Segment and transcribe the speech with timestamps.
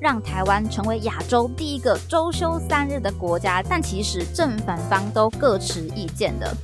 [0.00, 6.56] 让台湾成为亚洲第一个周休三日的国家，但其实正反方都各持意见的。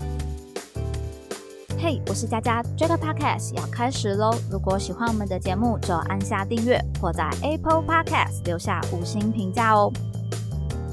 [1.77, 4.35] 嘿，我是佳佳，这个 podcast 要开始喽！
[4.51, 9.93] 如果喜欢我们的节目，就按下订阅或在 Apple Podcast 留下五星评价哦。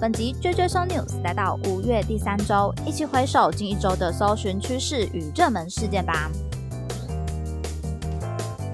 [0.02, 6.30] 本集追追搜 news 来到五月第三周，一起回首近一周的搜寻趋势与热门事件吧。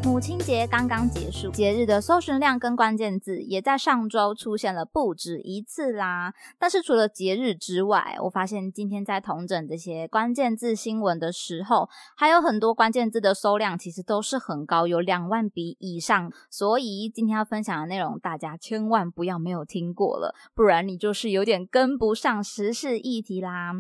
[0.08, 6.34] 母亲节刚刚结束，节日的搜寻量跟关键字也在上周出现了不止一次啦。
[6.58, 16.32] 但是除了节日之外，我发现今天在同整这些关键字新闻的时候，还有很多关键字的搜量其实都是很高，有两万笔以上。
[16.50, 23.74] 所以今天要分享的内容，大家千万不要没有听过了，不然你就是有点跟不上时事议题啦。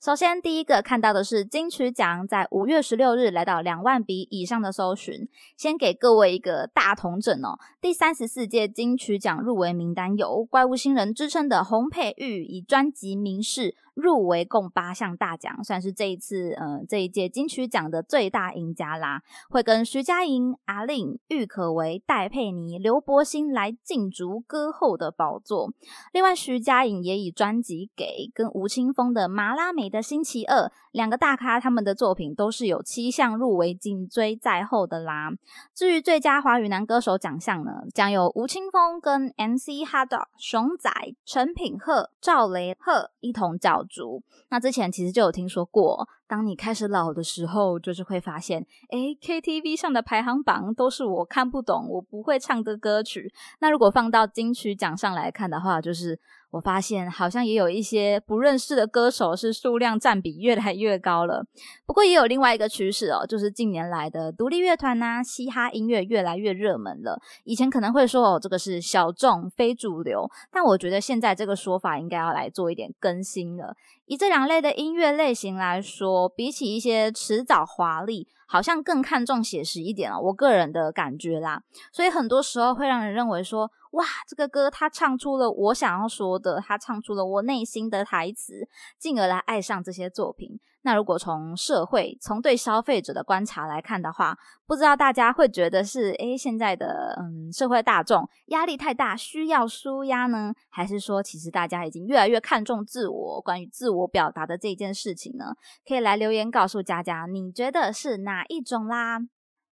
[0.00, 5.28] 首先，第一个看到的是金曲奖在五月十六日来到两万笔以上的搜寻。
[5.56, 13.70] 先给各位一个大同整哦，第三十四届金曲奖入围名单有怪物新人之称的洪佩玉，以专辑《名士》。
[13.98, 19.22] 入围共八项大奖，算是这一次呃这一届金曲奖的最大赢家啦。
[19.50, 25.72] 会跟徐佳莹、阿令、郁可唯、戴佩妮、刘柏辛来竞逐歌后的宝座。
[26.12, 35.30] 另外，徐佳莹也以专辑《给》跟吴青峰的《麻辣美的星期二》两个大咖，他们的作品都是有七项入围，紧追在后的啦。
[35.74, 40.90] 至于最佳华语男歌手奖项呢，将有吴青峰跟 MC Hotdog、熊仔、
[41.24, 43.84] 陈品赫、赵雷赫一同角。
[43.88, 53.32] 逐，那之前其实就有听说过，当你开始老的时候，就是会发现，诶 k t v 上的排行榜都是我看不懂、我不会唱的歌曲。
[53.60, 56.18] 那如果放到金曲奖上来看的话，就是。
[56.50, 61.44] 我发现好像也有一些不认识的歌手，是数量占比越来越高了。
[61.86, 67.20] 不过也有另外一个趋势哦，就是近年来的独立乐团呐、嘻哈音乐越来越热门了。
[67.44, 73.74] 以前可能会说哦，这个是小众、非主流，但我觉得现在这个说法应该要来做一点更新了。
[74.06, 78.26] 以这两类的音乐类型来说，比起一些迟早华丽。
[78.50, 81.60] 好像更看重写实一点了，我个人的感觉啦，
[81.92, 88.68] 所以很多时候会让人认为说，哇，这个歌他唱出了我想要说的，他唱出了我内心的台词，
[88.98, 90.60] 进而来爱上这些作品。
[90.82, 105.46] 那如果从社会、从对消费者的观察来看的话，不知道大家会觉得是，诶，现在的嗯社会大众压力太大，需要舒压呢，还是说其实大家已经越来越看重自我，关于自我表达的这件事情呢？
[105.86, 109.18] 可以来留言告诉佳佳，你觉得是哪一种啦？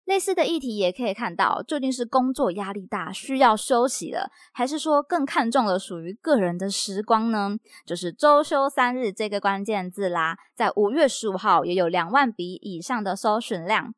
[0.05, 7.57] 类似的议题也可以看到，究竟是工作压力大需要休息了，还是说更看重了属于个人的时光呢？
[7.85, 13.93] 就是周休三日这个关键字啦，在五月十五号也有两万笔以上的搜寻量。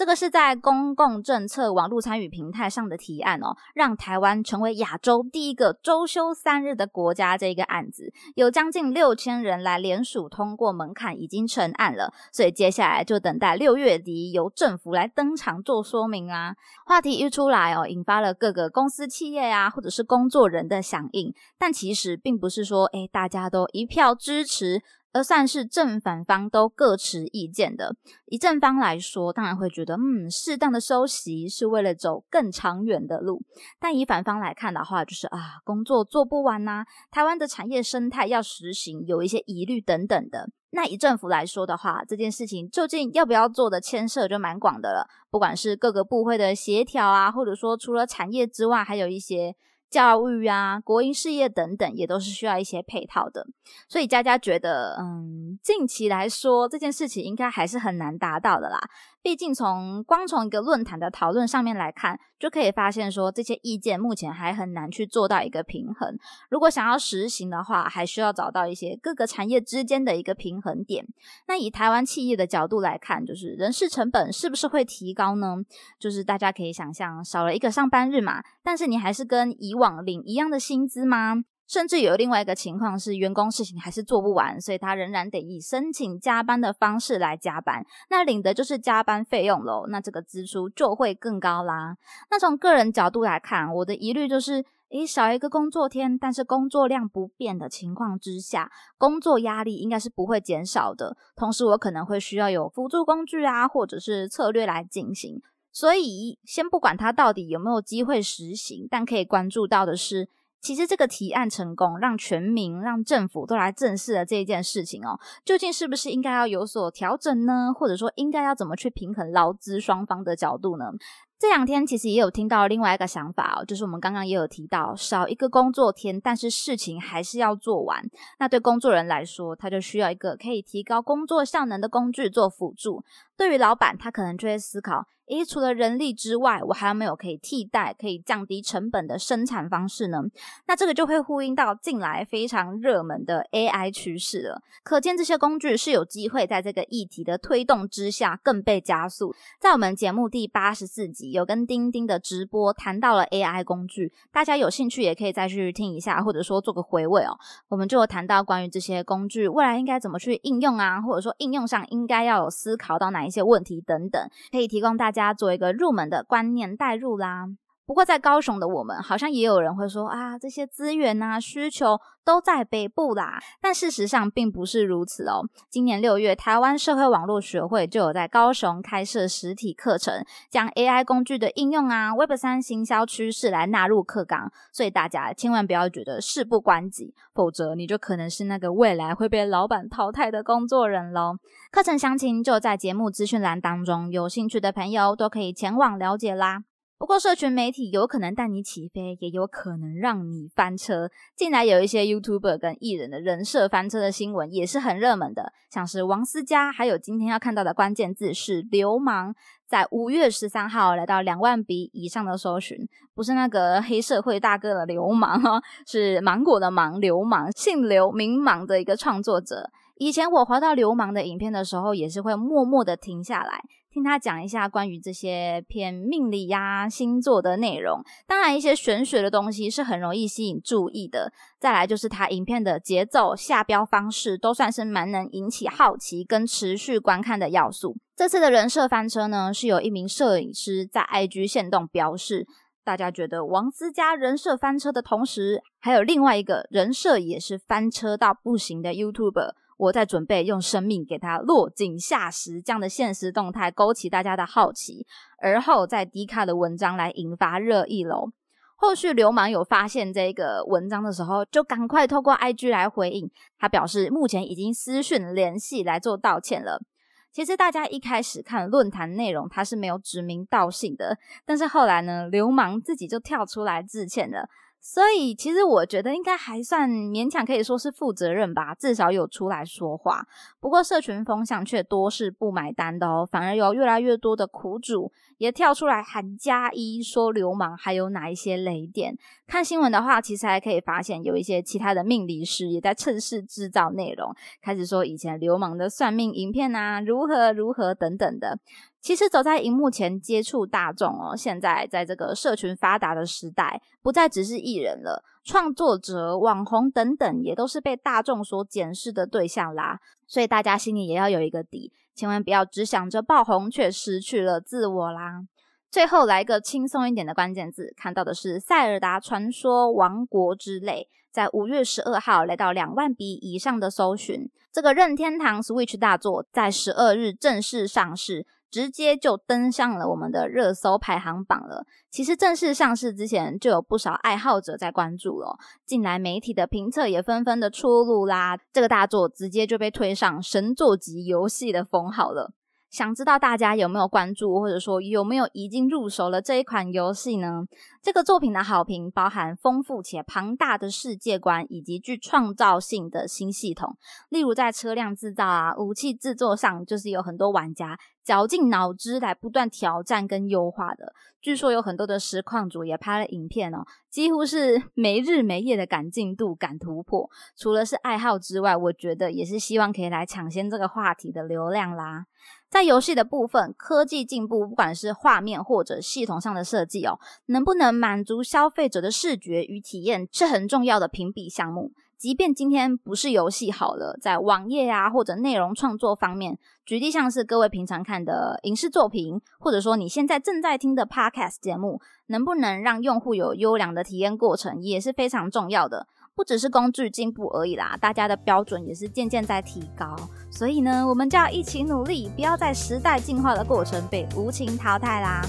[0.00, 7.36] 这个是在公共政策网络参与平台上的提案哦，让台湾成为亚洲第一个周休三日的国家。
[7.36, 12.14] 这个案子有将近六千人来联署通过门槛，已经成案了。
[12.32, 16.54] 所以接下来就等待六月底由政府来登场做说明啦。
[16.86, 21.34] 话题一出来哦，引发了各个公司、企业啊，或者是工作人的响应。
[21.58, 24.82] 但其实并不是说，哎，大家都一票支持。
[25.12, 27.96] 而算是正反方都各持意见的。
[28.26, 33.42] 以正方来说，当然会觉得，嗯，适当的休息是为了走更长远的路。
[33.78, 40.48] 但以反方来看的话，就是啊，工作做不完呐，台湾的产业生态要实行，有一些疑虑等等的。
[40.70, 45.08] 那以政府来说的话，这件事情究竟要不要做的牵涉就蛮广的了。
[45.30, 49.56] 不管是各个部会的协调啊，或者说除了产业之外，还有一些。
[49.90, 53.46] 教育啊，国营事业等等，也都是需要一些配套的。
[53.88, 58.78] 所以佳佳觉得，嗯，近期来说，这件事情应该还是很难达到的啦。
[59.22, 66.16] 毕竟从光从一个论坛的讨论上面来看，就可以发现说，这些意见目前还很难去做到一个平衡。
[66.48, 71.06] 如果想要实行的话，还需要找到一些各个产业之间的一个平衡点。
[71.46, 75.56] 那以台湾企业的角度来看，就是人事成本是不是会提高呢？
[75.98, 81.44] 就是大家可以想象，少了一个上班日嘛，但是你还是跟以往领一样的薪资吗？
[81.70, 89.86] 甚至有另外一个情况是，员工事情还是做不完，所以他仍然得以申请加班的方式来加班，那领的就是加班费用喽。
[89.86, 91.96] 那这个支出就会更高啦。
[92.28, 98.68] 那从个人角度来看，我的疑虑就是，诶，少一个工作天，但是工作量不变的情况之下，
[98.98, 101.16] 工作压力应该是不会减少的。
[101.36, 105.40] 同时，我可能会需要有辅助工具啊，或者是策略来进行。
[105.70, 110.28] 所以，先不管它到底有没有机会实行，但可以关注到的是。
[110.60, 115.18] 其实这个提案成功，让全民、让政府都来正视了这一件事情哦。
[115.44, 117.72] 究竟是不是应该要有所调整呢？
[117.74, 120.92] 或者说，应该要怎么去平衡劳资双方的角度呢？
[121.40, 128.04] 这两天其实也有听到另外一个想法哦，就是我们刚刚也有提到，少一个工作天，但是事情还是要做完。
[128.38, 133.02] 那对工作人来说，他就需要一个可以提高工作效能的工具做辅助。
[133.38, 135.06] 对于老板，他可能就会思考。
[135.30, 140.18] 诶，除了人力之外，我还有没有可以替代、可以降低成本的生产方式呢？
[140.66, 144.60] 那这个就会呼应到近来非常热门的 AI 趋势了。
[144.82, 149.32] 可见这些工具是有机会在这个议题的推动之下更被加速。
[149.60, 157.38] 在我们节目第八十四集有跟钉钉的直播谈到了 AI 工具，大家有兴趣也可以再去听一下，或者说做个回味哦。
[157.68, 165.20] 我们就谈到关于这些工具未来应该怎么去应用啊，或者说应用上应该要有思考到哪一些问题等等，可以提供大家。
[165.20, 167.44] 家做一个入门的观念带入啦。
[167.90, 173.40] 不过在高雄的我们，好像也有人会说啊，这些资源啊需求都在北部啦。
[173.60, 175.42] 但事实上并不是如此哦。
[175.68, 184.52] 今年六月，台湾社会网络学会就有在高雄开设实体课程，将 AI 工具的应用啊、Web 三行销趋势来纳入课纲。
[184.72, 191.38] 所以大家千万不要觉得事不关己，否则你就可能是那个未来会被老板淘汰的工作人喽。
[191.72, 196.62] 课程详情就在节目资讯栏当中，有兴趣的朋友都可以前往了解啦。
[197.00, 201.10] 不过，社群媒体有可能带你起飞，也有可能让你翻车。
[201.34, 209.34] 近来有一些 YouTuber 跟艺人的人设翻车的新闻，也是很热门的，像是王思佳，还有今天要看到的关键字是“流氓”。
[209.66, 219.70] 在五月十三号来到两万笔以上的搜寻，不是那个黑社会大哥的流氓哦，是芒果的芒流氓，姓刘名芒的一个创作者。
[219.96, 223.62] 以前我滑到流氓的影片的时候，也是会默默的停下来。
[223.92, 231.32] 听他讲一下关于这些偏命理呀、星座的内容，当然一些玄学的东西是很容易吸引注意的。
[231.58, 237.96] 再来就是他影片的节奏、下标方式，都算是蛮能引起好奇跟持续观看的要素。
[238.14, 242.46] 这次的人设翻车呢，是有一名摄影师在 IG 线动表示，
[242.90, 249.52] 大家觉得王思佳人设翻车的同时，还有另外一个人设也是翻车到不行的 YouTuber。
[249.76, 255.06] 我在准备用生命给他落井下石，这样的现实动态勾起大家的好奇，
[255.40, 258.32] 而后在迪卡的文章来引发热议喽。
[258.74, 266.82] 后续流氓有发现这个文章的时候，就赶快透过 IG 来回应，他表示目前已经私讯联系来做道歉了。
[267.32, 274.48] 其实大家一开始看论坛内容，他是没有指名道姓的，但是后来呢，流氓自己就跳出来致歉了。
[274.82, 280.26] 所以，其实我觉得应该还算勉强可以说是负责任吧，至少有出来说话。
[280.58, 289.16] 不过，社群风向却多是不买单的哦，反而有越来越多的苦主也跳出来喊加一，说流氓还有哪一些雷点。
[289.46, 298.58] 看新闻的话，其实还可以发现有一些其他的命理师也在趁势制造内容，开始说以前流氓的算命影片啊，如何如何等等的。
[299.00, 309.98] 其实走在荧幕前接触大众哦，现在在这个社群发达的时代，不再只是艺人了，创作者、网红等等，也都是被大众所检视的对象啦。
[310.26, 315.42] 所以大家心里也要有一个底，千万不要只想着爆红，却失去了自我啦。
[315.90, 328.46] 最后来个轻松一点的关键字，看到的是《塞尔达传说：王国之泪》，在五月十二号来到两万笔以上的搜寻，这个任天堂 Switch 大作在十二日正式上市。
[328.70, 331.84] 直接就登上了我们的热搜排行榜了。
[332.10, 335.58] 其实正式上市之前，就有不少爱好者在关注了。
[335.84, 342.52] 近来媒体的评测也纷纷的出炉啦，这个大作直接就被推上神作级游戏的封号了。
[342.90, 347.62] 想知道大家有没有关注，或者说有没有已经入手了这一款游戏呢？
[348.02, 353.96] 这个作品的好评包含丰富且庞大的世界观，以及具创造性的新系统。
[354.28, 361.12] 例如在车辆制造啊、武器制作上，就是有很多玩家绞尽脑汁来不断挑战跟优化的。
[361.40, 367.30] 据说有很多的实况组也拍了影片哦，几乎是没日没夜的赶进度、赶突破。
[367.56, 372.26] 除了是爱好之外，我觉得也是希望可以来抢先这个话题的流量啦。
[372.70, 381.90] 在游戏的部分，科技进步，不管是画面或者系统上的设计哦，能不能满足消费者的视觉与体验，是很重要的评比项目。
[382.16, 396.06] 即便今天不是游戏好了，在网页啊或者内容创作方面，举例像是各位平常看的影视作品，或者说你现在正在听的 Podcast 节目，能不能让用户有优良的体验过程，也是非常重要的。
[396.40, 400.16] 不只是工具进步而已啦，大家的标准也是渐渐在提高。
[400.50, 405.42] 所以呢，我们就要一起努力，不要在时代进化的过程被无情淘汰啦。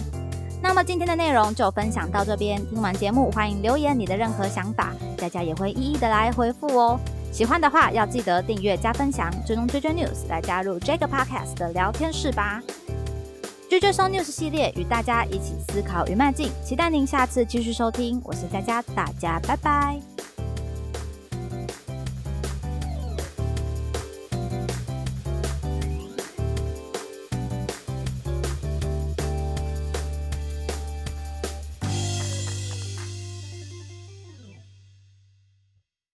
[0.62, 7.00] 那么今天的内容就分享到这边，听完节目欢迎留言你的任何想法，大家也会一一的来回复哦。
[7.32, 12.62] 喜欢的话要记得订阅加分享，追踪追追 news 来加入这个 podcast 的聊天室吧。
[13.70, 18.22] 追追收 news 系列与大家一起思考与迈进，期待您下次继续收听。
[18.26, 20.11] 我是佳佳，大家拜拜。